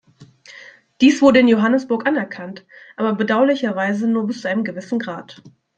Dies 0.99 1.21
wurde 1.21 1.41
in 1.41 1.47
Johannesburg 1.47 2.07
anerkannt, 2.07 2.65
aber 2.95 3.13
bedauerlicherweise 3.13 4.07
nur 4.07 4.25
bis 4.25 4.41
zu 4.41 4.49
einem 4.49 4.63
gewissen 4.63 4.97
Grad. 4.97 5.43